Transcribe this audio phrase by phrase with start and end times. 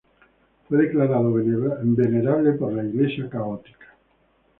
[0.67, 3.85] Fue declarado venerable por la Iglesia Católica.